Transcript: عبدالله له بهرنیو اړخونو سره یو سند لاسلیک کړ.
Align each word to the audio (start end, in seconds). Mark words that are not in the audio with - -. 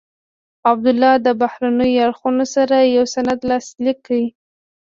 عبدالله 0.69 1.13
له 1.25 1.31
بهرنیو 1.41 2.01
اړخونو 2.05 2.43
سره 2.55 2.75
یو 2.95 3.05
سند 3.15 3.39
لاسلیک 3.49 3.97
کړ. 4.07 4.19